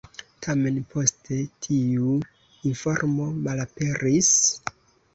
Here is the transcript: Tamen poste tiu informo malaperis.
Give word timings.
Tamen 0.45 0.79
poste 0.93 1.37
tiu 1.67 2.15
informo 2.73 3.31
malaperis. 3.49 4.37